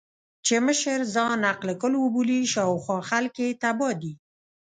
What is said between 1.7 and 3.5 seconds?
کُل وبولي، شا او خوا خلګ يې